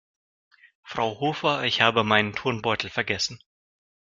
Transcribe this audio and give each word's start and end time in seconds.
Frau 0.81 1.13
Hofer, 1.19 1.61
ich 1.65 1.81
habe 1.81 2.03
meinen 2.03 2.33
Turnbeutel 2.33 2.89
vergessen. 2.89 3.39